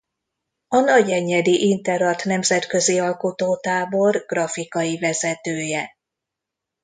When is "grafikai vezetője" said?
4.27-5.97